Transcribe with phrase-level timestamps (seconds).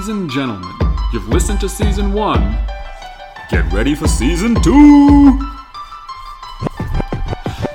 [0.00, 0.72] Ladies and gentlemen,
[1.12, 2.40] you've listened to season one.
[3.50, 5.38] Get ready for season two!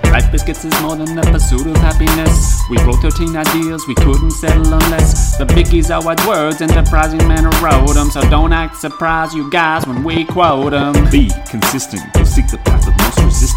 [0.06, 2.64] Life Biscuits is more than the pursuit of happiness.
[2.68, 7.44] We wrote 13 ideas, we couldn't settle unless the biggies are white words, enterprising men
[7.44, 8.10] who wrote them.
[8.10, 10.94] So don't act surprised, you guys, when we quote them.
[11.12, 12.95] Be consistent, go seek the path of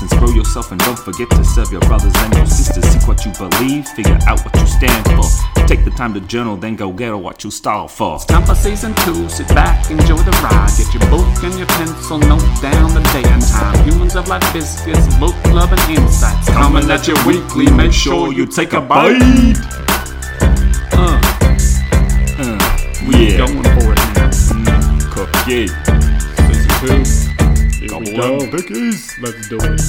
[0.01, 0.19] most resistance.
[0.19, 2.85] Grow yourself and don't forget to serve your brothers and your sisters.
[2.85, 5.67] Seek what you believe, figure out what you stand for.
[5.67, 8.19] Take the time to journal, then go get what you stall for.
[8.21, 10.71] Time for season two, sit back, enjoy the ride.
[10.77, 13.85] Get your book and your pencil, note down the date and time.
[13.85, 16.49] Humans of Life Biscuits, book club and insights.
[16.49, 19.57] Coming at you weekly, make sure you take a bite!
[20.93, 21.21] Uh,
[23.09, 23.39] Yeah.
[23.39, 24.99] Going for it now.
[25.11, 25.69] Cookie.
[25.69, 27.28] Season two.
[27.89, 28.57] Here Come we on, go.
[28.59, 29.19] Pickies.
[29.23, 29.81] Let's do it.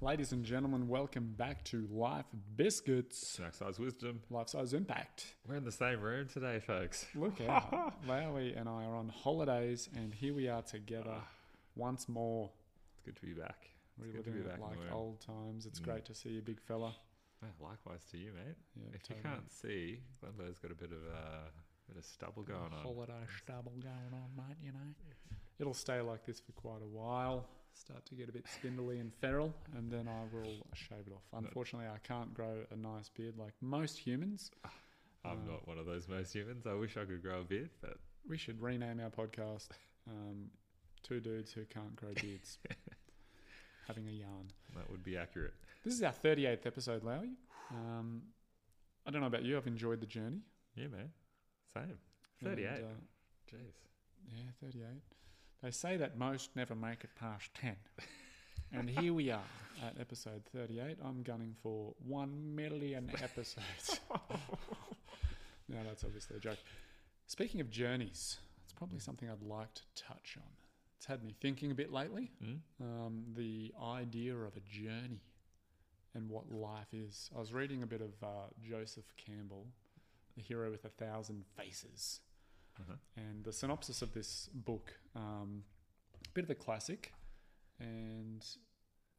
[0.00, 4.20] Ladies and gentlemen, welcome back to Life Biscuits, Snack size wisdom.
[4.30, 5.34] Life Size Impact.
[5.48, 7.06] We're in the same room today, folks.
[7.16, 8.06] Look out.
[8.06, 11.26] Lowy and I are on holidays, and here we are together ah.
[11.74, 12.48] once more,
[12.94, 13.66] It's good to be back.
[13.98, 15.66] It's good to reliving be it back like old times.
[15.66, 15.84] It's mm.
[15.84, 16.94] great to see you, big fella.
[17.60, 18.56] Likewise to you, mate.
[18.76, 19.18] Yeah, if totally.
[19.18, 21.48] you can't see, Glenbo's got a bit of uh,
[21.88, 22.82] bit of stubble going on.
[22.82, 23.12] Holiday
[23.42, 24.94] stubble going on, mate, you know.
[25.58, 27.46] It'll stay like this for quite a while.
[27.74, 31.22] Start to get a bit spindly and feral, and then I will shave it off.
[31.32, 34.50] Unfortunately, I can't grow a nice beard like most humans.
[35.24, 36.66] I'm Uh, not one of those most humans.
[36.66, 37.96] I wish I could grow a beard, but
[38.28, 39.68] We should rename our podcast
[40.08, 40.50] um,
[41.02, 42.58] Two Dudes Who Can't Grow Beards.
[43.88, 44.52] Having a yarn.
[44.76, 45.54] that would be accurate.
[45.84, 47.30] This is our 38th episode, Lowy.
[47.70, 48.22] Um,
[49.06, 50.42] I don't know about you, I've enjoyed the journey.
[50.76, 51.10] Yeah, man.
[51.74, 51.98] Same.
[52.40, 52.68] And, 38.
[52.68, 52.74] uh,
[53.50, 53.56] Jeez.
[54.32, 54.84] yeah, 38.
[55.62, 57.76] They say that most never make it past 10.
[58.74, 59.44] And here we are
[59.86, 60.96] at episode 38.
[61.04, 64.00] I'm gunning for 1 million episodes.
[65.68, 66.56] no, that's obviously a joke.
[67.26, 70.48] Speaking of journeys, it's probably something I'd like to touch on.
[70.96, 72.30] It's had me thinking a bit lately.
[72.42, 72.58] Mm?
[72.80, 75.20] um, the idea of a journey
[76.14, 77.30] and what life is.
[77.34, 79.66] I was reading a bit of uh, Joseph Campbell,
[80.36, 82.20] The Hero with a Thousand Faces.
[82.80, 82.94] Uh-huh.
[83.16, 85.62] And the synopsis of this book, um,
[86.24, 87.12] a bit of a classic,
[87.80, 88.44] and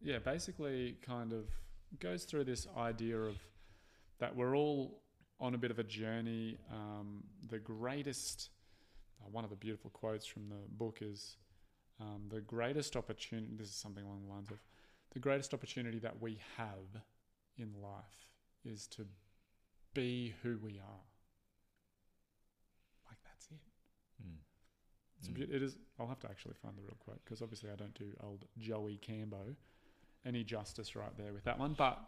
[0.01, 1.45] yeah, basically kind of
[1.99, 3.35] goes through this idea of
[4.19, 5.01] that we're all
[5.39, 6.57] on a bit of a journey.
[6.71, 8.49] Um, the greatest,
[9.21, 11.37] uh, one of the beautiful quotes from the book is
[11.99, 14.57] um, the greatest opportunity, this is something along the lines of
[15.13, 17.01] the greatest opportunity that we have
[17.57, 18.27] in life
[18.65, 19.05] is to
[19.93, 21.03] be who we are.
[23.07, 23.61] Like that's it.
[24.25, 25.31] Mm.
[25.31, 25.39] Mm.
[25.39, 25.77] bit, it is.
[25.99, 28.99] I'll have to actually find the real quote because obviously I don't do old Joey
[29.07, 29.55] Cambo
[30.25, 31.75] any justice right there with that one.
[31.77, 31.99] But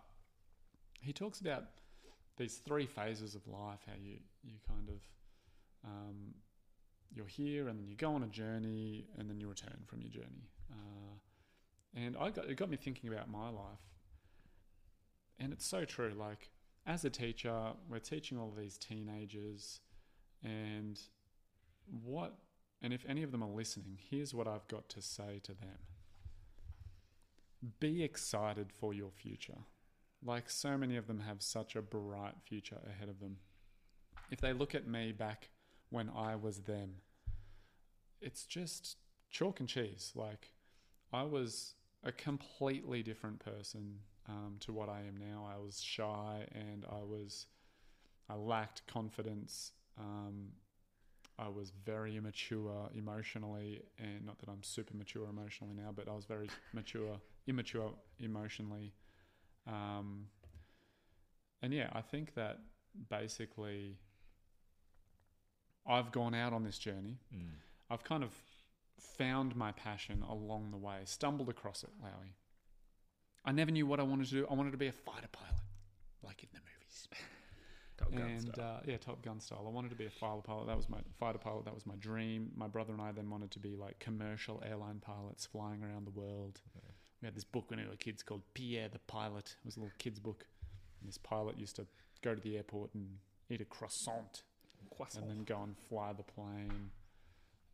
[1.02, 1.66] he talks about
[2.38, 3.80] these three phases of life.
[3.86, 5.02] How you you kind of
[5.86, 6.34] um,
[7.14, 10.12] you're here and then you go on a journey and then you return from your
[10.12, 10.50] journey.
[10.72, 11.15] Uh,
[11.96, 13.80] and I got it got me thinking about my life.
[15.40, 16.14] And it's so true.
[16.18, 16.50] Like
[16.86, 19.80] as a teacher, we're teaching all these teenagers,
[20.44, 21.00] and
[22.04, 22.36] what
[22.82, 25.80] and if any of them are listening, here's what I've got to say to them
[27.80, 29.58] Be excited for your future.
[30.24, 33.38] Like so many of them have such a bright future ahead of them.
[34.32, 35.50] If they look at me back
[35.90, 36.96] when I was them,
[38.22, 38.98] it's just
[39.30, 40.12] chalk and cheese.
[40.16, 40.52] Like
[41.14, 43.98] I was a completely different person
[44.30, 45.50] um, to what I am now.
[45.52, 47.48] I was shy and I was,
[48.30, 49.72] I lacked confidence.
[50.00, 50.50] Um,
[51.38, 56.14] I was very immature emotionally, and not that I'm super mature emotionally now, but I
[56.14, 58.94] was very mature, immature emotionally.
[59.68, 60.28] Um,
[61.62, 62.60] and yeah, I think that
[63.10, 63.98] basically
[65.86, 67.18] I've gone out on this journey.
[67.36, 67.50] Mm.
[67.90, 68.32] I've kind of
[69.00, 72.34] found my passion along the way, stumbled across it, Lowy.
[73.44, 74.48] I never knew what I wanted to do.
[74.50, 75.54] I wanted to be a fighter pilot,
[76.24, 77.08] like in the movies.
[77.98, 78.78] Top Gun and style.
[78.78, 79.64] uh, yeah, Top Gun style.
[79.66, 80.68] I wanted to be a fighter pilot.
[80.68, 81.64] That was my fighter pilot.
[81.66, 82.52] That was my dream.
[82.56, 86.20] My brother and I then wanted to be like commercial airline pilots, flying around the
[86.20, 86.60] world.
[87.22, 89.56] We had this book when we were kids called Pierre the Pilot.
[89.60, 90.46] It was a little kids book,
[91.00, 91.88] and this pilot used to
[92.22, 93.08] go to the airport and
[93.50, 94.44] eat a croissant
[95.16, 96.92] and then go and fly the plane.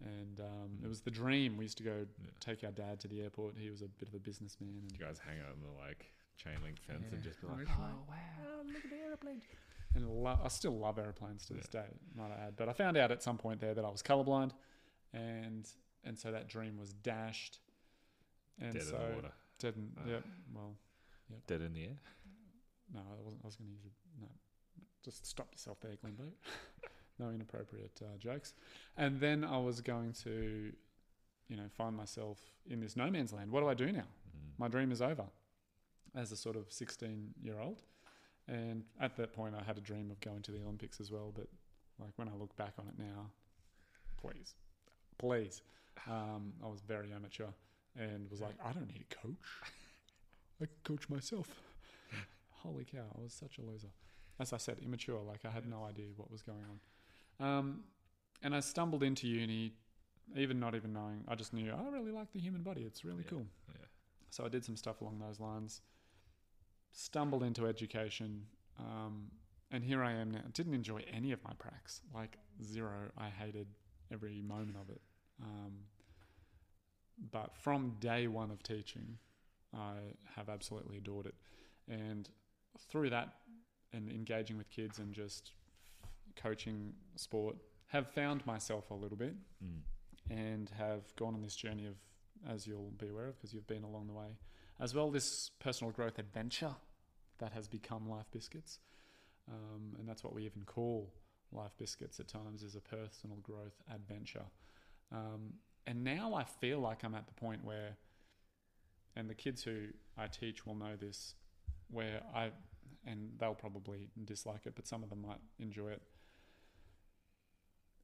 [0.03, 1.57] And um, it was the dream.
[1.57, 2.29] We used to go Yeah.
[2.39, 3.55] take our dad to the airport.
[3.57, 4.69] He was a bit of a businessman.
[4.81, 6.07] And you guys hang out in the like
[6.37, 9.41] chain link fence and just be like, Oh, oh wow, look at the airplane.
[9.93, 12.55] and lo- I still love airplanes to this day, might I add.
[12.55, 14.51] But I found out at some point there that I was colorblind,
[15.13, 15.67] and
[16.03, 17.59] and so that dream was dashed.
[18.59, 19.31] And Dead so in the water.
[19.59, 20.09] Dead in, Uh.
[20.09, 20.19] yeah,
[20.53, 20.75] well,
[21.45, 21.97] Dead in the air.
[22.93, 23.41] no, I wasn't.
[23.43, 23.91] I was going to use it.
[24.19, 24.27] No,
[25.03, 26.31] just stop yourself there, Glenbo.
[27.21, 28.53] no inappropriate uh, jokes.
[28.97, 30.73] And then I was going to,
[31.47, 32.39] you know, find myself
[32.69, 33.51] in this no man's land.
[33.51, 34.01] What do I do now?
[34.01, 34.57] Mm.
[34.57, 35.25] My dream is over.
[36.13, 37.83] As a sort of sixteen-year-old,
[38.47, 41.31] and at that point, I had a dream of going to the Olympics as well.
[41.33, 41.47] But
[41.99, 43.29] like when I look back on it now,
[44.21, 44.55] please,
[45.17, 45.61] please,
[46.09, 47.47] um, I was very amateur
[47.97, 49.35] and was like, I don't need a coach.
[50.61, 51.49] I can coach myself.
[52.49, 53.89] Holy cow, I was such a loser.
[54.39, 55.21] As I said, immature.
[55.21, 56.79] Like I had no idea what was going on.
[57.41, 57.83] Um,
[58.43, 59.73] and I stumbled into uni,
[60.35, 61.23] even not even knowing.
[61.27, 62.81] I just knew I really like the human body.
[62.83, 63.45] It's really Yeah, cool.
[63.69, 63.85] yeah.
[64.29, 65.81] So I did some stuff along those lines.
[66.93, 68.45] Stumbled into education,
[68.77, 69.31] um,
[69.71, 70.41] and here I am now.
[70.53, 73.11] Didn't enjoy any of my pracs, like zero.
[73.17, 73.67] I hated
[74.11, 75.01] every moment of it.
[75.41, 75.71] Um,
[77.31, 79.17] but from day one of teaching,
[79.73, 79.93] I
[80.35, 81.35] have absolutely adored it.
[81.87, 82.29] And
[82.89, 83.35] through that
[83.93, 85.51] and engaging with kids and just
[86.35, 87.57] coaching sport,
[87.87, 89.81] have found myself a little bit Mm.
[90.29, 91.95] and have gone on this journey of,
[92.47, 94.37] as you'll be aware of because you've been along the way,
[94.79, 96.75] as well this personal growth adventure
[97.39, 98.79] that has become Life Biscuits.
[99.47, 101.11] Um, and that's what we even call
[101.51, 104.45] Life Biscuits at times is a personal growth adventure.
[105.11, 105.55] Um,
[105.85, 107.97] and now I feel like I'm at the point where,
[109.15, 109.87] and the kids who
[110.17, 111.35] I teach will know this,
[111.89, 112.51] where I,
[113.05, 116.01] and they'll probably dislike it, but some of them might enjoy it.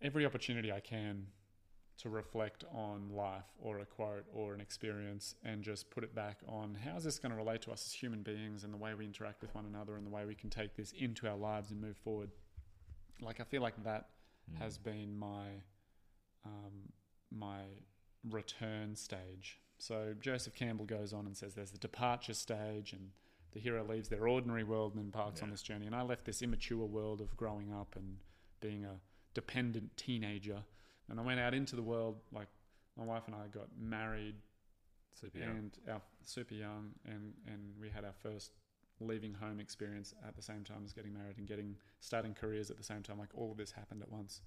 [0.02, 1.28] Every opportunity I can
[2.00, 6.38] to reflect on life or a quote or an experience and just put it back
[6.48, 8.94] on how is this going to relate to us as human beings and the way
[8.94, 11.72] we interact with one another and the way we can take this into our lives
[11.72, 12.30] and move forward.
[13.22, 14.10] Like I feel like that
[14.50, 14.60] Mm.
[14.60, 15.48] has been my
[16.46, 16.94] um,
[17.30, 17.64] my
[18.30, 19.60] return stage.
[19.78, 23.10] So Joseph Campbell goes on and says there's the departure stage and
[23.52, 25.86] the hero leaves their ordinary world and embarks on this journey.
[25.86, 28.18] And I left this immature world of growing up and
[28.62, 29.02] being a
[29.38, 30.64] dependent teenager.
[31.10, 32.48] And I went out into the world, like
[32.98, 34.34] my wife and I got married
[35.14, 35.50] Super young.
[35.50, 38.54] and our super young and, and we had our first
[39.00, 42.78] leaving home experience at the same time as getting married and getting starting careers at
[42.78, 43.20] the same time.
[43.20, 44.42] Like all of this happened at once.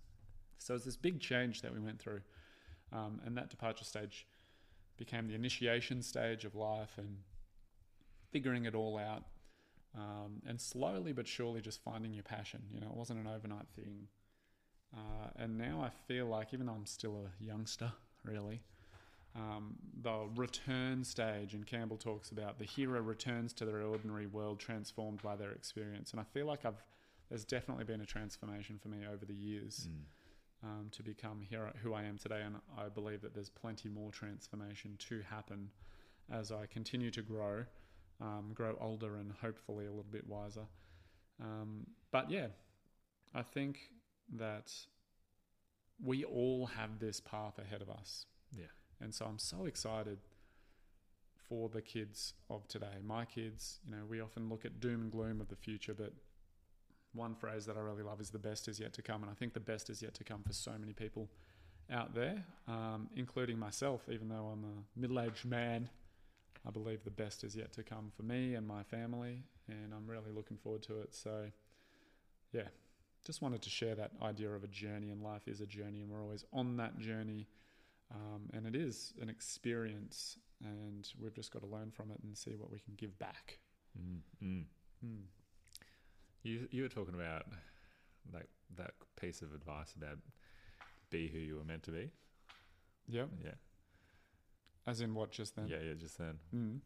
[0.58, 2.22] So it's this big change that we went through.
[2.92, 4.26] Um, and that departure stage
[4.96, 7.18] became the initiation stage of life and
[8.32, 9.22] figuring it all out.
[9.96, 12.62] Um, and slowly but surely just finding your passion.
[12.74, 14.08] You know, it wasn't an overnight thing.
[14.96, 17.92] Uh, and now I feel like, even though I'm still a youngster,
[18.24, 18.60] really,
[19.36, 24.58] um, the return stage, and Campbell talks about the hero returns to their ordinary world
[24.58, 26.10] transformed by their experience.
[26.10, 26.82] And I feel like I've
[27.28, 30.68] there's definitely been a transformation for me over the years Mm.
[30.68, 32.42] um, to become hero, who I am today.
[32.44, 35.70] And I believe that there's plenty more transformation to happen
[36.28, 37.64] as I continue to grow,
[38.20, 40.66] um, grow older, and hopefully a little bit wiser.
[41.40, 42.48] Um, but yeah,
[43.32, 43.78] I think
[44.36, 44.72] that
[46.02, 48.26] we all have this path ahead of us.
[48.56, 48.64] Yeah.
[49.00, 50.18] And so I'm so excited
[51.48, 53.00] for the kids of today.
[53.04, 56.12] My kids, you know, we often look at doom and gloom of the future, but
[57.12, 59.22] one phrase that I really love is the best is yet to come.
[59.22, 61.28] And I think the best is yet to come for so many people
[61.90, 65.90] out there, um, including myself, even though I'm a middle aged man.
[66.66, 70.06] I believe the best is yet to come for me and my family, and I'm
[70.06, 71.14] really looking forward to it.
[71.14, 71.46] So,
[72.52, 72.68] yeah,
[73.24, 76.10] just wanted to share that idea of a journey, and life is a journey, and
[76.10, 77.46] we're always on that journey.
[78.12, 82.36] Um, and it is an experience, and we've just got to learn from it and
[82.36, 83.58] see what we can give back.
[83.98, 84.20] Mm.
[84.42, 84.64] Mm.
[85.04, 85.20] Hmm.
[86.42, 87.46] You you were talking about
[88.32, 90.18] like that piece of advice about
[91.10, 92.10] be who you were meant to be.
[93.08, 93.54] Yeah, Yeah.
[94.86, 95.66] as in what just then?
[95.68, 96.38] Yeah, yeah, just then.
[96.54, 96.80] Mm.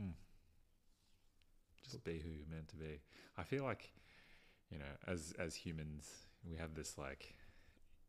[0.00, 0.12] Mm.
[1.84, 3.00] Just be who you're meant to be.
[3.36, 3.92] I feel like,
[4.72, 6.08] you know, as as humans,
[6.48, 7.34] we have this like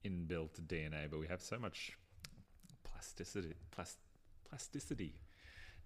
[0.05, 1.97] inbuilt DNA, but we have so much
[2.83, 3.97] plasticity, plas-
[4.49, 5.13] plasticity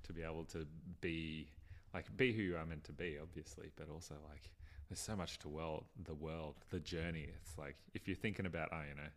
[0.04, 0.66] to be able to
[1.02, 1.48] be
[1.94, 4.52] like be who you are meant to be, obviously, but also like
[4.90, 7.28] there's so much to world, the world, the journey.
[7.42, 9.10] It's like if you're thinking about, oh, you know,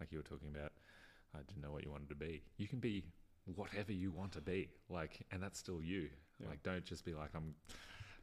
[0.00, 0.72] like you were talking about,
[1.34, 2.42] I didn't know what you wanted to be.
[2.56, 3.04] You can be
[3.54, 6.08] whatever you want to be, like, and that's still you.
[6.40, 6.48] Yeah.
[6.48, 7.54] Like, don't just be like, I'm,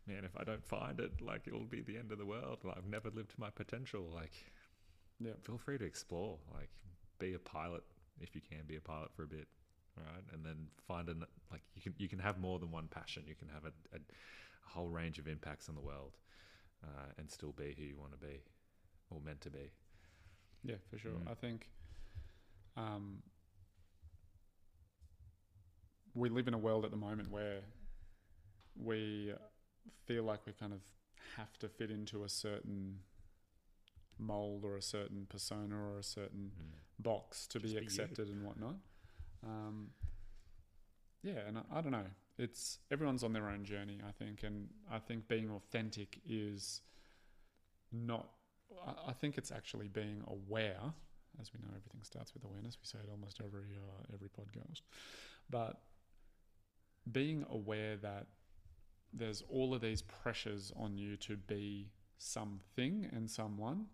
[0.08, 2.60] man, if I don't find it, like, it'll be the end of the world.
[2.64, 4.10] Like, I've never lived to my potential.
[4.14, 4.34] Like,
[5.20, 5.34] Yeah.
[5.42, 6.40] feel free to explore.
[6.54, 6.70] Like,
[7.20, 7.84] be a pilot
[8.20, 9.48] if you can be a pilot for a bit,
[9.98, 10.24] right?
[10.34, 13.24] And then find an like you can you can have more than one passion.
[13.28, 16.18] You can have a, a, a whole range of impacts on the world,
[16.84, 18.42] uh, and still be who you want to be,
[19.10, 19.72] or meant to be.
[20.64, 21.12] Yeah, for sure.
[21.14, 21.32] Mm.
[21.32, 21.70] I think
[22.78, 23.24] um,
[26.14, 27.62] we live in a world at the moment where
[28.76, 29.34] we
[30.06, 30.82] feel like we kind of
[31.38, 33.00] have to fit into a certain
[34.18, 37.04] mold or a certain persona or a certain Mm.
[37.04, 37.88] box to Just be be you.
[37.88, 38.76] accepted and whatnot.
[39.44, 39.92] Um,
[41.24, 42.06] yeah, and I, I don't know.
[42.38, 46.82] It's everyone's on their own journey, I think, and I think being authentic is
[47.92, 48.30] not.
[48.86, 50.94] I- I think it's actually being aware.
[51.40, 52.78] As we know, everything starts with awareness.
[52.80, 54.82] We say it almost every uh, every podcast,
[55.50, 55.82] but
[57.12, 58.28] being aware that
[59.14, 63.88] there's all of these pressures on you to be something and someone,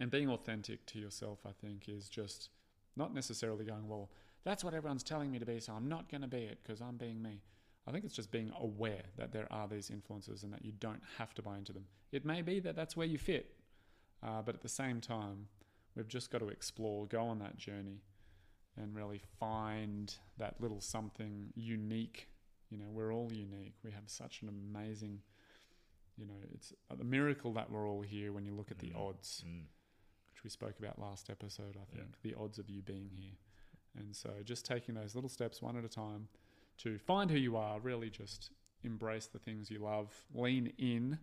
[0.00, 2.50] and being authentic to yourself, I think, is just
[2.96, 4.10] not necessarily going, well,
[4.44, 6.80] that's what everyone's telling me to be, so I'm not going to be it because
[6.80, 7.42] I'm being me.
[7.86, 11.02] I think it's just being aware that there are these influences and that you don't
[11.18, 11.84] have to buy into them.
[12.12, 13.54] It may be that that's where you fit,
[14.22, 15.48] uh, but at the same time,
[15.94, 18.02] we've just got to explore, go on that journey,
[18.76, 22.28] and really find that little something unique.
[22.70, 23.74] You know, we're all unique.
[23.84, 25.20] We have such an amazing,
[26.16, 28.96] you know, it's a miracle that we're all here when you look at the Mm.
[29.08, 29.66] odds Mm.
[30.32, 32.02] which we spoke about last episode, I Yeah.
[32.02, 33.36] think, the odds of you being here.
[33.94, 36.28] And so just taking those little steps one at a time
[36.78, 38.50] to find who you are, really just
[38.82, 41.20] embrace the things you love, lean in,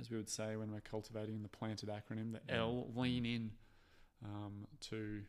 [0.00, 2.54] as we would say when we're cultivating the planted acronym, the Mm.
[2.54, 3.56] L, lean in
[4.24, 5.24] um, to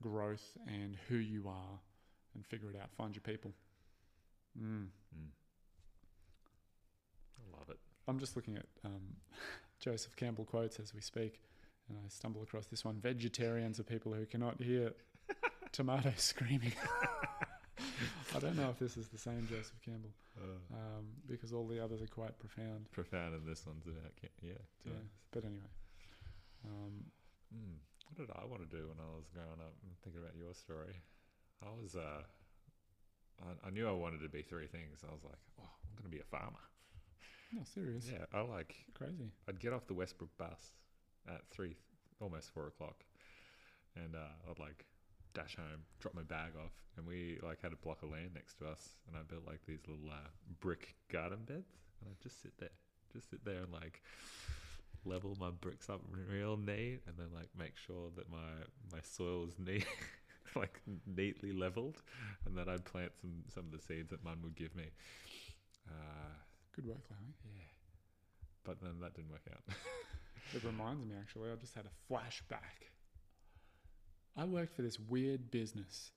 [0.00, 1.80] growth and who you are
[2.34, 2.92] and figure it out.
[2.92, 3.54] Find your people.
[4.60, 4.86] Mm.
[5.16, 5.30] Mm.
[7.38, 7.78] I love it.
[8.08, 9.16] I'm just looking at um,
[9.80, 11.40] Joseph Campbell quotes as we speak,
[11.88, 14.92] and I stumble across this one: "Vegetarians are people who cannot hear
[15.72, 16.72] tomatoes screaming."
[18.34, 21.78] I don't know if this is the same Joseph Campbell, Uh, um, because all the
[21.82, 22.90] others are quite profound.
[22.90, 24.10] profound, and this one's about
[24.42, 24.52] yeah.
[24.84, 24.92] Yeah,
[25.30, 25.70] but anyway,
[26.64, 27.04] um,
[27.54, 27.78] Mm.
[28.08, 29.74] What did I want to do when I was growing up?
[29.86, 30.96] and thinking about your story.
[31.62, 32.22] I was, uh,
[33.42, 35.02] I, I knew I wanted to be three things.
[35.08, 36.62] I was like, oh, I'm going to be a farmer.
[37.52, 39.30] no, serious, Yeah, I like, crazy.
[39.48, 40.72] I'd get off the Westbrook bus
[41.28, 41.76] at three,
[42.20, 43.04] almost four o'clock,
[43.96, 44.84] and uh, I'd like
[45.34, 48.58] dash home, drop my bag off, and we like had a block of land next
[48.58, 50.28] to us, and I built like these little uh,
[50.60, 52.70] brick garden beds, and I'd just sit there,
[53.12, 54.02] just sit there and like
[55.04, 56.00] level my bricks up
[56.30, 59.86] real neat, and then like make sure that my my soil is neat.
[60.60, 62.02] like neatly leveled
[62.46, 64.84] and then I'd plant some some of the seeds that mum would give me
[65.88, 66.32] uh,
[66.74, 67.34] Good work, Larry.
[67.56, 67.60] yeah
[68.64, 69.62] but then that didn't work out
[70.54, 72.90] It reminds me, actually, I just had a flashback.
[74.36, 76.12] I worked for this weird business.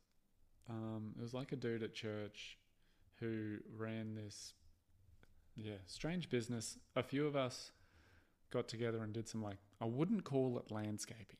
[0.69, 2.57] Um, it was like a dude at church
[3.19, 4.53] who ran this,
[5.55, 6.77] yeah, strange business.
[6.95, 7.71] A few of us
[8.51, 11.37] got together and did some, like, I wouldn't call it landscaping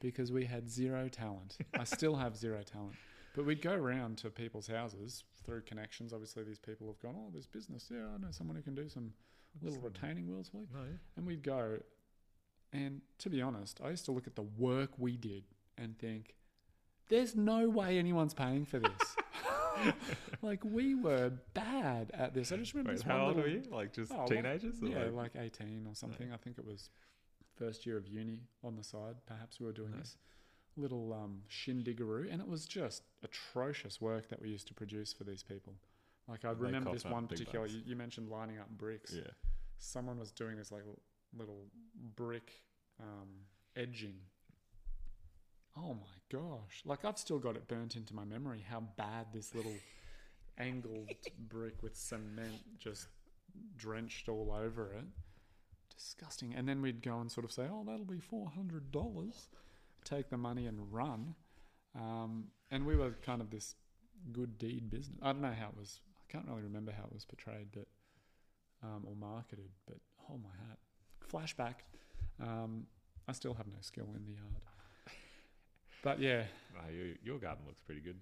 [0.00, 1.56] because we had zero talent.
[1.74, 2.94] I still have zero talent.
[3.34, 6.12] But we'd go around to people's houses through connections.
[6.12, 7.88] Obviously, these people have gone, oh, there's business.
[7.90, 9.12] Yeah, I know someone who can do some
[9.62, 10.66] little retaining walls for you.
[10.72, 10.96] no yeah.
[11.16, 11.78] And we'd go,
[12.72, 15.44] and to be honest, I used to look at the work we did
[15.78, 16.34] and think,
[17.08, 19.16] there's no way anyone's paying for this.
[20.42, 22.52] like we were bad at this.
[22.52, 23.62] I just remember Wait, this how old little, were you?
[23.70, 24.82] Like just Oh, teenagers?
[24.82, 26.32] or yeah, like- like 18 or something.
[26.32, 26.90] I think it was
[27.56, 29.16] first year of uni on the side.
[29.26, 30.00] Perhaps we were doing Nice.
[30.00, 30.16] this
[30.76, 35.24] little um, shindigaroo, and it was just atrocious work that we used to produce for
[35.24, 35.74] these people.
[36.28, 37.66] Like I remember this one particular.
[37.66, 39.30] You, you mentioned lining up bricks yeah.
[39.78, 40.82] someone was doing this like
[41.36, 41.66] little
[42.16, 42.52] brick
[43.00, 43.28] um,
[43.76, 44.16] edging.
[45.76, 46.82] Oh my gosh!
[46.84, 49.74] Like I've still got it burnt into my memory how bad this little
[50.58, 51.10] angled
[51.48, 53.06] brick with cement just
[53.76, 55.04] drenched all over it.
[55.96, 56.54] Disgusting.
[56.54, 59.48] And then we'd go and sort of say, "Oh, that'll be four hundred dollars."
[60.04, 61.34] Take the money and run.
[61.98, 63.74] Um, and we were kind of this
[64.32, 65.18] good deed business.
[65.22, 66.00] I don't know how it was.
[66.18, 67.86] I can't really remember how it was portrayed, but
[68.82, 69.70] um, or marketed.
[69.86, 69.96] But
[70.30, 70.78] oh my hat!
[71.32, 71.76] Flashback.
[72.40, 72.86] Um,
[73.26, 74.62] I still have no skill in the yard.
[76.02, 76.44] But yeah,
[76.78, 78.20] Ah, you, your garden looks pretty good.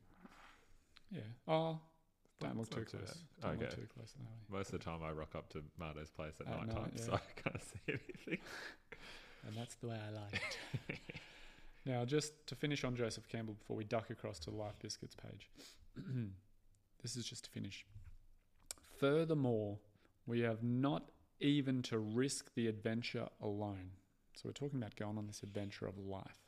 [1.11, 1.21] yeah.
[1.47, 1.81] Oh,
[2.41, 3.19] don't look too close.
[3.41, 3.75] Don't look Okay.
[3.77, 4.15] too close.
[4.19, 4.59] No way.
[4.59, 6.93] Most of the time, I rock up to Mardo's place at, At night night, time,
[6.97, 7.13] so.
[7.15, 8.39] I can't see anything.
[9.47, 10.43] And that's the way I like
[10.89, 10.99] it.
[11.87, 15.15] now, just to finish on Joseph Campbell before we duck across to the Life Biscuits
[15.15, 15.49] page,
[17.03, 17.85] this is just to finish.
[18.99, 19.79] Furthermore,
[20.27, 21.11] we have not
[21.41, 23.91] even to risk the adventure alone.
[24.35, 26.39] So, we're talking about going on this adventure of life.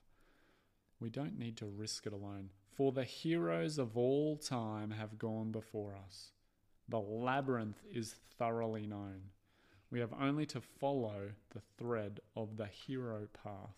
[1.01, 2.51] We don't need to risk it alone.
[2.77, 6.33] For the heroes of all time have gone before us.
[6.91, 9.31] The labyrinth is thoroughly known.
[9.91, 13.75] We have only to follow the thread of the hero path.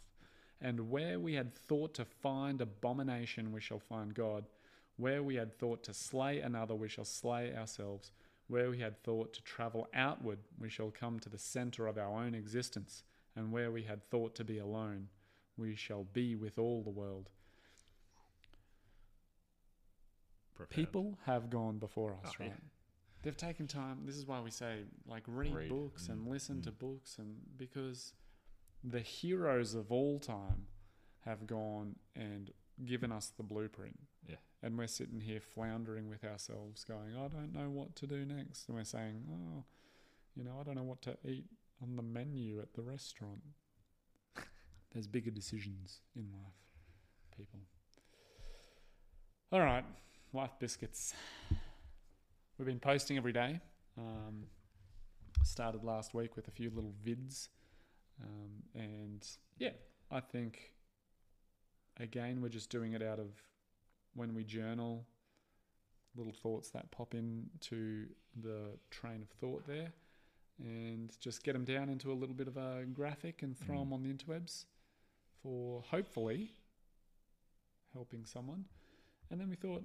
[0.61, 4.47] And where we had thought to find abomination, we shall find God.
[4.97, 8.11] Where we had thought to slay another, we shall slay ourselves.
[8.49, 12.21] Where we had thought to travel outward, we shall come to the center of our
[12.21, 13.05] own existence.
[13.37, 15.07] And where we had thought to be alone,
[15.57, 17.31] we shall be with all the world.
[20.59, 20.75] Profound.
[20.87, 22.51] People have gone before us, Oh, yeah.
[23.23, 24.03] They've taken time.
[24.05, 25.69] This is why we say, like, read, Read.
[25.69, 26.79] books and Mm, listen to mm.
[26.79, 28.13] books, and because
[28.85, 30.67] the heroes of all time
[31.25, 32.53] have gone and
[32.85, 33.99] given us the blueprint.
[34.29, 34.37] Yeah.
[34.63, 38.69] And we're sitting here floundering with ourselves, going, I don't know what to do next.
[38.69, 39.65] And we're saying, oh,
[40.37, 41.47] you know, I don't know what to eat
[41.83, 43.41] on the menu at the restaurant.
[44.93, 46.55] There's bigger decisions in life,
[47.37, 47.61] people.
[49.53, 49.85] All right,
[50.33, 51.15] life biscuits.
[52.59, 53.61] We've been posting every day.
[53.97, 54.45] Um,
[55.45, 57.49] started last week with a few little vids.
[58.23, 59.27] Um, and
[59.59, 59.71] yeah,
[60.11, 60.73] I think
[61.99, 63.29] again, we're just doing it out of
[64.15, 65.07] when we journal,
[66.17, 68.07] little thoughts that pop into
[68.43, 69.93] the train of thought there,
[70.59, 73.81] and just get them down into a little bit of a graphic and throw Mm.
[73.81, 74.65] them on the interwebs
[75.43, 76.51] for hopefully
[77.93, 78.65] helping someone.
[79.31, 79.85] And then we thought,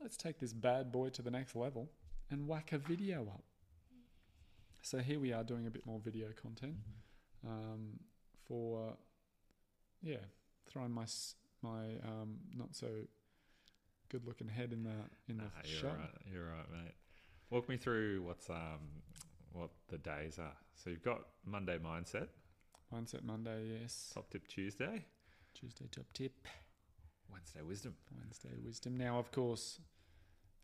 [0.00, 1.90] let's take this bad boy to the next level
[2.30, 3.44] and whack a video up.
[4.82, 6.76] So here we are doing a bit more video content
[7.46, 8.00] um,
[8.46, 8.94] for,
[10.02, 10.16] yeah,
[10.66, 11.04] throwing my
[11.62, 12.86] my um, not so
[14.08, 14.94] good looking head in the
[15.28, 15.98] in the Nah, you're shot.
[15.98, 16.08] right.
[16.32, 16.94] You're right, mate.
[17.50, 19.02] Walk me through what's um
[19.52, 20.56] what the days are.
[20.74, 22.28] So you've got Monday mindset,
[22.94, 24.12] Mindset Monday, yes.
[24.14, 25.04] top tip Tuesday,
[25.52, 26.32] Tuesday top tip.
[27.32, 27.94] Wednesday wisdom.
[28.18, 28.96] Wednesday wisdom.
[28.96, 29.78] Now, of course,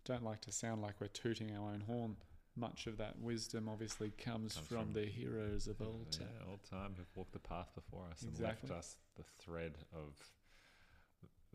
[0.04, 2.16] don't like to sound like we're tooting our own horn.
[2.58, 6.49] Much of that wisdom obviously comes, Comes from, from- the heroes of old yeah, time.
[6.49, 8.46] old time have walked the path before us Exactly.
[8.62, 10.14] and left us the thread of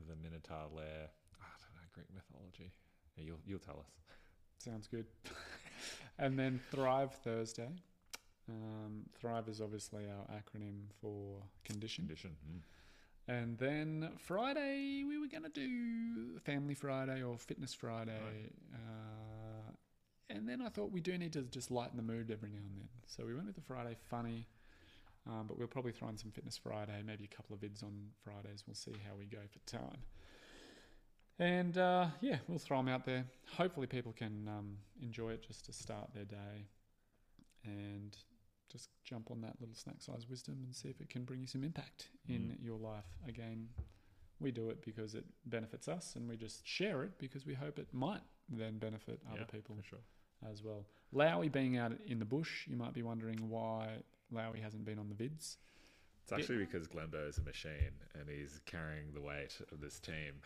[0.08, 1.10] the Minotaur lair.
[1.40, 2.72] I don't know Greek mythology.
[3.18, 3.90] Yeah, you'll you'll tell us.
[4.60, 5.06] Sounds good.
[6.20, 7.70] and then Thrive Thursday.
[8.50, 12.06] Um, Thrive is obviously our acronym for condition.
[12.06, 12.32] Condition.
[12.48, 12.60] Mm.
[13.28, 18.52] And then Friday, we were going to do Family Friday or Fitness Friday.
[18.74, 19.72] Uh,
[20.30, 22.78] and then I thought we do need to just lighten the mood every now and
[22.78, 22.90] then.
[23.06, 24.48] So we went with the Friday funny.
[25.28, 28.08] Um, but we'll probably throw in some Fitness Friday, maybe a couple of vids on
[28.24, 28.64] Fridays.
[28.66, 30.00] We'll see how we go for time.
[31.38, 33.26] And uh, yeah, we'll throw them out there.
[33.56, 36.68] Hopefully, people can um, enjoy it just to start their day
[37.66, 38.18] and
[38.72, 41.48] just jump on that little snack size wisdom and see if it can bring you
[41.48, 42.64] some impact in Mm.
[42.64, 43.06] your life.
[43.28, 43.70] Again,
[44.40, 47.78] we do it because it benefits us and we just share it because we hope
[47.80, 50.04] it might then benefit other Yeah, people for sure.
[50.50, 50.86] as well.
[51.14, 54.04] Lowy being out in the bush, you might be wondering why
[54.34, 55.58] Lowy hasn't been on the vids.
[56.24, 60.42] It's actually because Glenbo is a machine and he's carrying the weight of this team.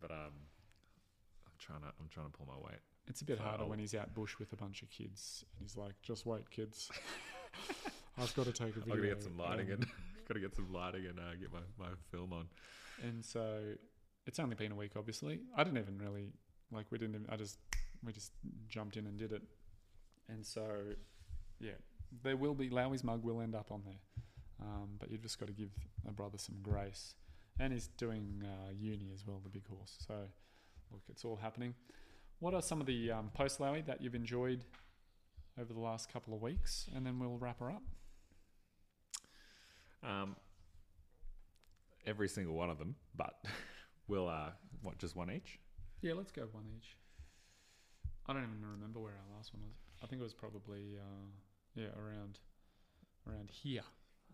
[0.00, 0.32] But um,
[1.46, 2.80] I'm trying to I'm trying to pull my weight.
[3.06, 5.44] It's a bit So harder I'll- when he's out bush with a bunch of kids
[5.56, 6.90] and he's like, just wait, kids.
[8.18, 8.94] I've got to take a video.
[8.94, 9.86] I've got to get some lighting um, and
[10.28, 12.46] got to get some lighting and uh, get my, my film on.
[13.02, 13.60] And so
[14.26, 15.40] it's only been a week, obviously.
[15.56, 16.32] I didn't even really
[16.72, 16.86] like.
[16.90, 17.16] We didn't.
[17.16, 17.58] Even, I just
[18.04, 18.32] we just
[18.68, 19.42] jumped in and did it.
[20.28, 20.64] And so,
[21.60, 21.72] yeah,
[22.22, 24.00] there will be Lowy's mug will end up on there,
[24.62, 25.70] um, but you've just got to give
[26.08, 27.14] a brother some grace.
[27.60, 29.96] And he's doing uh, uni as well, the big horse.
[30.06, 30.14] So,
[30.90, 31.74] look, it's all happening.
[32.40, 34.64] What are some of the um, post Lowy that you've enjoyed
[35.58, 36.86] over the last couple of weeks?
[36.94, 37.82] And then we'll wrap her up.
[40.02, 40.36] Um,
[42.06, 43.34] every single one of them, but
[44.08, 44.50] we'll uh,
[44.82, 45.58] what just one each.
[46.02, 46.96] Yeah, let's go one each.
[48.26, 49.76] I don't even remember where our last one was.
[50.02, 51.26] I think it was probably uh,
[51.74, 52.38] yeah around
[53.28, 53.82] around here.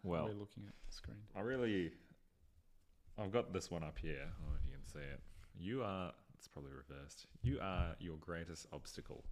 [0.03, 1.19] Well, we're looking at the screen.
[1.37, 1.93] I really,
[3.19, 4.23] I've got this one up here.
[4.23, 5.21] I don't know if you can see it.
[5.59, 6.13] You are.
[6.37, 7.27] It's probably reversed.
[7.43, 9.25] You are your greatest obstacle.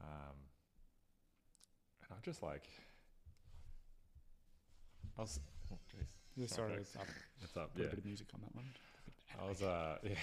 [0.00, 0.36] Um,
[2.02, 2.64] and I just like.
[5.18, 5.40] I was.
[5.72, 6.08] Oh, jeez.
[6.36, 7.06] Yeah, sorry, it's up.
[7.42, 7.74] It's up.
[7.74, 7.86] Put Yeah.
[7.88, 8.64] a bit of music on that one.
[9.40, 10.14] I was uh yeah.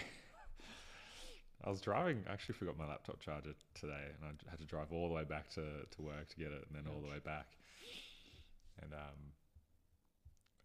[1.63, 2.23] I was driving.
[2.29, 5.25] I actually forgot my laptop charger today, and I had to drive all the way
[5.25, 7.47] back to, to work to get it, and then all the way back.
[8.81, 9.33] And um,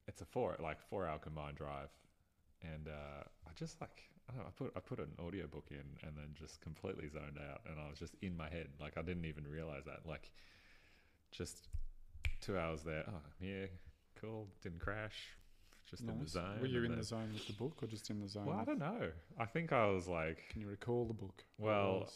[0.07, 1.89] it's a four like four hour combined drive,
[2.63, 4.47] and uh, I just like I don't know.
[4.47, 7.89] I put I put an audiobook in, and then just completely zoned out, and I
[7.89, 8.69] was just in my head.
[8.81, 10.01] Like I didn't even realize that.
[10.07, 10.31] Like
[11.31, 11.69] just
[12.41, 13.05] two hours there.
[13.09, 13.69] Oh, here.
[14.21, 14.49] Cool.
[14.63, 15.31] Didn't crash.
[15.91, 16.59] Just in the zone.
[16.61, 18.47] Were you in then- the zone with the book, or just in the zone?
[18.47, 19.11] well, I don't know.
[19.39, 21.45] I think I was like, Can you recall the book?
[21.59, 22.09] Well.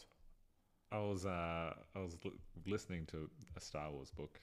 [0.90, 2.32] I was, uh, I was li-
[2.66, 4.40] listening to a Star Wars book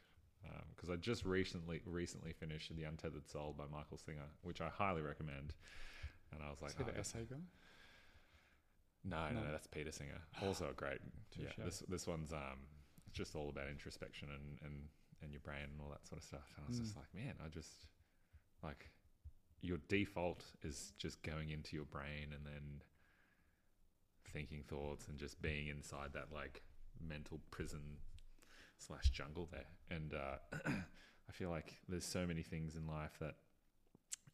[0.75, 5.01] because I just recently, recently finished The Untethered Soul by Michael Singer, which I highly
[5.01, 5.55] recommend.
[6.33, 7.37] And I was like, Is he oh, the essay guy?
[9.03, 9.51] No, no, No.
[9.51, 10.21] that's Peter Singer.
[10.41, 10.99] Also a great.
[11.37, 12.59] yeah, this this one's um
[13.13, 14.87] just all about introspection and and
[15.21, 16.51] and your brain and all that sort of stuff.
[16.57, 16.97] And I was just Mm.
[16.97, 17.87] like, man, I just
[18.63, 18.89] like
[19.61, 22.81] your default is just going into your brain and then
[24.31, 26.61] thinking thoughts and just being inside that like
[26.99, 27.97] mental prison
[28.77, 29.67] slash jungle there.
[29.89, 30.37] And uh,
[31.29, 33.35] I feel like there's so many things in life that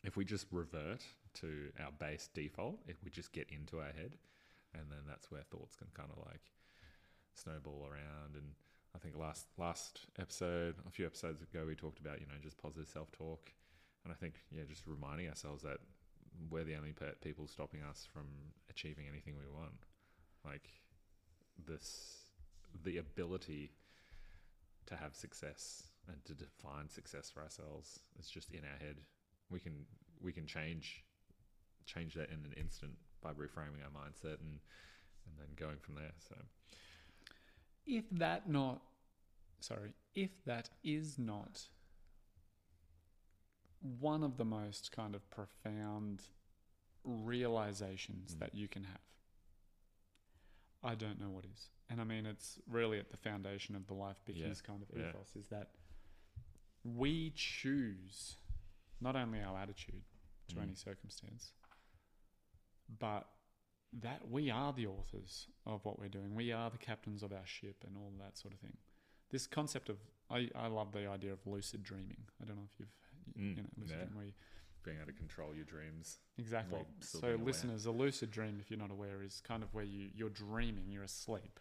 [0.04, 4.18] if we just revert to our base default, if we just get into our head,
[4.74, 6.52] and then that's where thoughts can kind of like
[7.34, 8.36] snowball around.
[8.36, 8.54] And
[8.96, 12.58] I think last last episode, a few episodes ago, we talked about you know just
[12.58, 13.52] positive self talk,
[14.04, 15.80] and I think yeah, just reminding ourselves that
[16.50, 18.26] we're the only people stopping us from
[18.70, 19.86] achieving anything we want.
[20.46, 20.70] Like
[21.68, 22.26] this,
[22.84, 23.72] the ability
[24.88, 28.98] to have success and to define success for ourselves is just in our head.
[29.50, 29.86] We can
[30.22, 31.04] we can change
[31.86, 34.60] change that in an instant by reframing our mindset and
[35.28, 36.12] and then going from there.
[36.28, 36.36] So
[37.86, 38.82] if that not
[39.60, 41.62] sorry if that is not
[44.00, 46.22] one of the most kind of profound
[47.04, 48.40] realizations Mm.
[48.40, 49.00] that you can have
[50.84, 53.94] i don't know what is and i mean it's really at the foundation of the
[53.94, 55.10] life bickies kind of yeah.
[55.10, 55.70] ethos is that
[56.84, 58.38] we choose
[59.00, 60.04] not only our attitude
[60.48, 60.64] to Mm.
[60.64, 61.54] any circumstance
[63.00, 63.28] but
[64.02, 66.34] that we are the authors of what we're doing.
[66.34, 68.78] We are the captains of our ship and all that sort of thing.
[69.32, 69.98] This concept of
[70.30, 72.24] I, I love the idea of lucid dreaming.
[72.42, 72.90] I don't know if you've
[73.40, 74.04] Mm, you know lucid yeah.
[74.06, 74.32] dream where you,
[74.84, 76.18] being able to control your dreams.
[76.40, 76.80] exactly.
[77.02, 80.30] So listeners, a lucid dream, if you're not aware, is kind of where you you're
[80.30, 81.60] dreaming, you're asleep,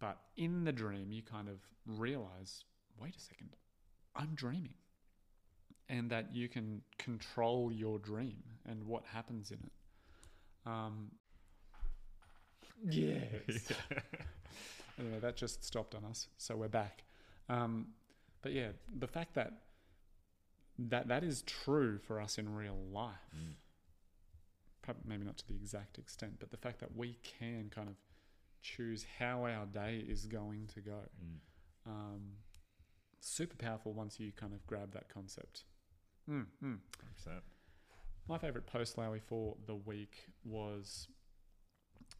[0.00, 2.64] but in the dream you kind of realize,
[2.98, 3.56] wait a second,
[4.16, 4.74] I'm dreaming,
[5.88, 9.72] and that you can control your dream and what happens in it.
[10.66, 11.10] Um,
[12.88, 13.72] yes.
[14.98, 17.04] anyway, that just stopped on us, so we're back.
[17.48, 17.88] Um,
[18.42, 18.68] but yeah,
[18.98, 19.52] the fact that
[20.78, 23.54] that that is true for us in real life, Mm.
[24.82, 27.96] perhaps maybe not to the exact extent, but the fact that we can kind of
[28.62, 31.38] choose how our day is going to go, Mm.
[31.90, 32.20] um,
[33.20, 35.64] super powerful once you kind of grab that concept.
[36.30, 36.78] Mm, mm.
[37.26, 37.42] 100%.
[38.28, 41.08] My favorite post, Lowy, for the week was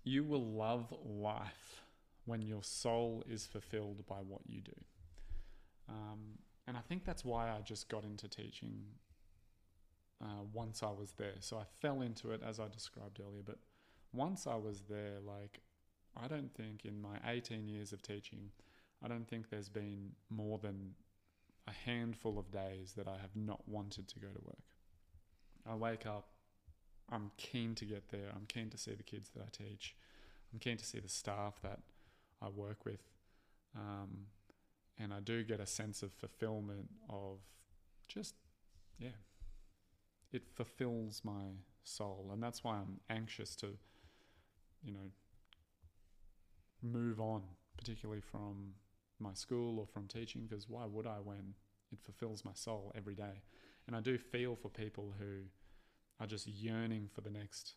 [0.04, 1.82] You will love life
[2.24, 4.72] when your soul is fulfilled by what you do.
[5.86, 8.84] Um, and I think that's why I just got into teaching
[10.22, 11.36] uh, once I was there.
[11.40, 13.58] So I fell into it as I described earlier, but
[14.14, 15.60] once I was there, like,
[16.16, 18.50] I don't think in my 18 years of teaching,
[19.02, 20.94] I don't think there's been more than
[21.66, 24.77] a handful of days that I have not wanted to go to work.
[25.68, 26.28] I wake up,
[27.10, 29.94] I'm keen to get there, I'm keen to see the kids that I teach,
[30.52, 31.80] I'm keen to see the staff that
[32.40, 33.02] I work with.
[33.76, 34.26] Um,
[34.98, 37.38] and I do get a sense of fulfillment of
[38.08, 38.34] just,
[38.98, 39.10] yeah,
[40.32, 41.52] it fulfills my
[41.84, 42.30] soul.
[42.32, 43.68] And that's why I'm anxious to,
[44.82, 45.10] you know,
[46.82, 47.42] move on,
[47.76, 48.74] particularly from
[49.20, 51.54] my school or from teaching, because why would I when
[51.92, 53.42] it fulfills my soul every day?
[53.86, 55.42] And I do feel for people who
[56.20, 57.74] are just yearning for the next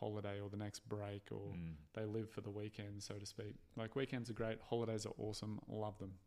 [0.00, 1.76] holiday or the next break or Mm.
[1.94, 3.56] they live for the weekend, so to speak.
[3.76, 6.18] Like weekends are great, holidays are awesome, love them.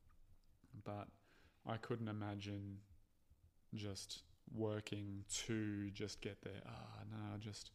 [0.83, 1.07] But
[1.65, 2.81] I couldn't imagine
[3.73, 6.61] just working to just get there.
[6.65, 7.71] Ah, no, just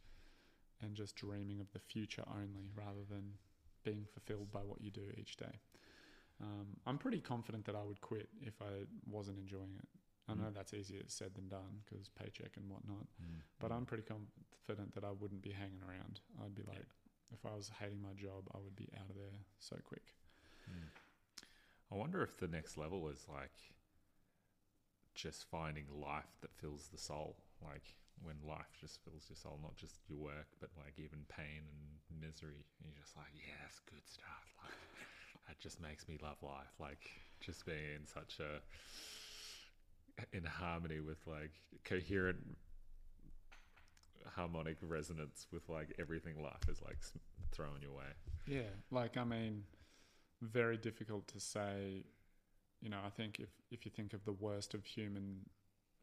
[0.82, 3.38] and just dreaming of the future only rather than
[3.82, 5.60] being fulfilled by what you do each day.
[6.40, 9.88] Um, I'm pretty confident that I would quit if I wasn't enjoying it.
[10.28, 10.54] I know Mm.
[10.54, 13.06] that's easier said than done because paycheck and whatnot.
[13.22, 13.42] Mm.
[13.60, 16.20] But I'm pretty confident that I wouldn't be hanging around.
[16.42, 16.86] I'd be like,
[17.32, 20.14] if I was hating my job, I would be out of there so quick.
[20.68, 20.88] Mm.
[21.92, 23.54] I wonder if the next level is like
[25.14, 27.36] just finding life that fills the soul.
[27.62, 31.62] Like when life just fills your soul, not just your work, but like even pain
[32.10, 32.66] and misery.
[32.82, 34.44] And you're just like, yeah, good stuff.
[34.64, 34.74] Like
[35.48, 36.74] that just makes me love life.
[36.80, 37.10] Like
[37.40, 38.60] just being in such a
[40.32, 41.52] in harmony with like
[41.84, 42.56] coherent
[44.34, 46.98] harmonic resonance with like everything life is like
[47.52, 48.04] throwing your way.
[48.46, 49.64] Yeah, like I mean,
[50.42, 52.04] very difficult to say.
[52.80, 55.46] You know, I think if if you think of the worst of human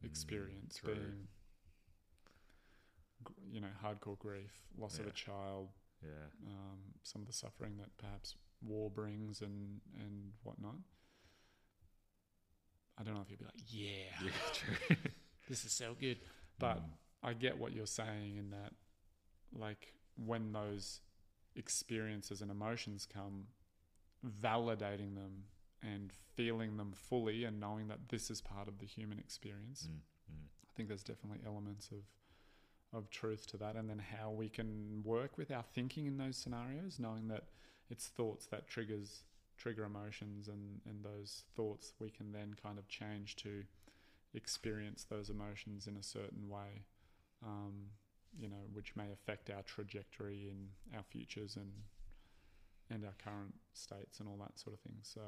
[0.02, 0.94] Mm, experience true.
[0.94, 1.28] being,
[3.50, 5.68] you know, hardcore grief, loss of a child,
[6.02, 6.28] Yeah.
[6.46, 10.76] um, some of the suffering that perhaps war brings and and whatnot.
[12.98, 14.96] I don't know if you'd be like, yeah, Yeah, true.
[15.48, 16.18] this is so good,
[16.58, 16.90] but Mm.
[17.22, 18.72] I get what you're saying in that,
[19.52, 21.00] like, when those
[21.56, 23.46] experiences and emotions come,
[24.42, 25.44] validating them
[25.82, 29.88] and feeling them fully and knowing that this is part of the human experience.
[29.90, 32.04] Mm, mm, I think there's definitely elements of
[32.92, 36.36] of truth to that and then how we can work with our thinking in those
[36.36, 37.42] scenarios knowing that
[37.90, 39.24] it's thoughts that triggers
[39.56, 43.62] trigger emotions and and those thoughts we can then kind of change to
[44.34, 46.84] experience those emotions in a certain way
[47.44, 47.90] um,
[48.38, 51.72] you know which may affect our trajectory in our futures and
[52.90, 54.96] and our current states and all that sort of thing.
[55.02, 55.22] So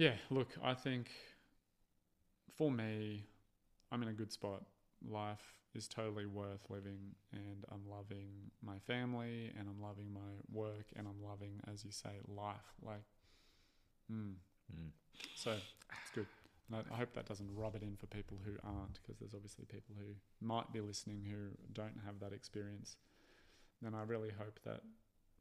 [0.00, 1.10] yeah look i think
[2.56, 3.26] for me
[3.92, 4.62] i'm in a good spot
[5.08, 10.86] life is totally worth living and I'm loving my family and I'm loving my work
[10.96, 12.74] and I'm loving, as you say, life.
[12.82, 13.04] Like,
[14.12, 14.34] mm.
[14.74, 14.90] mm.
[15.36, 16.26] so it's good.
[16.70, 19.34] And I, I hope that doesn't rub it in for people who aren't, because there's
[19.34, 22.96] obviously people who might be listening who don't have that experience.
[23.84, 24.80] And I really hope that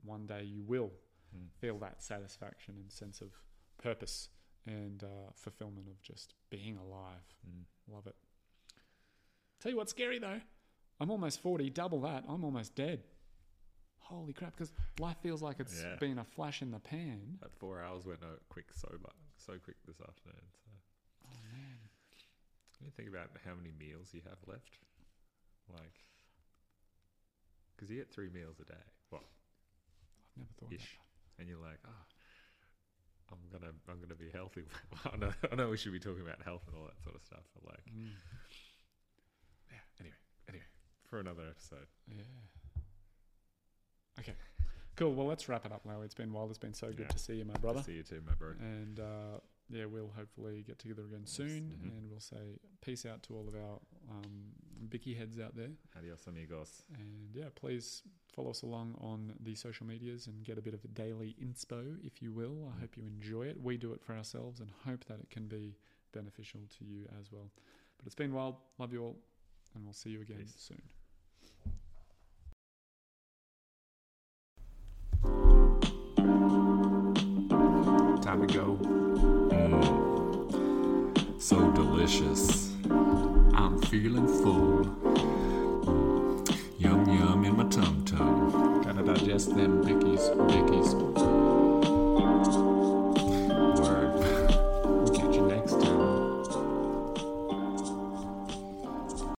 [0.04, 0.91] one day you will
[1.36, 1.50] Mm.
[1.60, 3.30] feel that satisfaction and sense of
[3.78, 4.30] purpose
[4.65, 7.36] and uh, fulfillment of just being alive.
[7.48, 7.63] Mm.
[7.88, 8.15] Love it.
[9.60, 10.39] Tell you what's scary though.
[11.00, 12.26] I'm almost 40, double that.
[12.28, 13.04] I'm almost dead.
[14.00, 15.95] Holy crap, because life feels like it's Yeah.
[15.95, 17.38] been a flash in the pan.
[17.41, 20.41] That four hours went uh, quick so bu- so quick this afternoon.
[20.65, 20.72] So
[21.28, 21.78] Oh man.
[22.78, 24.80] Can you think about how many meals you have left?
[25.72, 25.93] Like,
[27.76, 30.98] because you get three meals a day, well, I've never thought ish,
[31.38, 32.06] and you're like, ah,
[33.32, 34.63] I'm gonna, I'm gonna be healthy.
[35.13, 37.22] I know, I know we should be talking about health and all that sort of
[37.22, 37.93] stuff, but like, that.
[37.93, 38.10] Mm, yeah.
[38.10, 38.48] Anyway, anyway,
[41.10, 41.88] for another episode.
[42.08, 42.24] yeah.
[44.19, 44.34] Okay.
[44.95, 45.13] Cool.
[45.13, 46.06] Well, let's wrap it up, Larry.
[46.06, 46.50] It's been a while.
[46.50, 47.08] It's been so good Yeah.
[47.08, 47.82] to see you, my brother.
[47.84, 48.50] See you too, my bro.
[48.60, 51.72] And uh, yeah, we'll hopefully get together again soon.
[51.82, 51.98] Mhm.
[51.98, 54.52] And we'll say peace out to all of our um,
[54.89, 55.69] Bicky heads out there.
[55.98, 56.84] Adios, amigos.
[56.95, 60.84] And yeah, please follow us along on the social medias and get a bit of
[60.84, 62.67] a daily inspo, if you will.
[62.74, 62.80] I Mm.
[62.82, 63.62] hope you enjoy it.
[63.62, 65.78] We do it for ourselves and hope that it can be
[66.12, 67.52] beneficial to you as well.
[67.98, 68.58] But it's been wild.
[68.80, 69.17] Love you all.
[69.76, 70.56] And we'll see you again Peace.
[70.58, 70.82] soon.
[78.29, 78.77] Time to go.
[79.49, 79.81] Mm.
[81.41, 82.71] So delicious.
[83.55, 84.85] I'm feeling full.
[86.77, 88.83] Yum yum in my tum tum.
[88.83, 91.59] Gotta digest them bickies, bickies.